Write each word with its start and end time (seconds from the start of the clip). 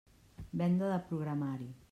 Venda 0.61 0.89
de 0.93 0.97
programari. 1.11 1.73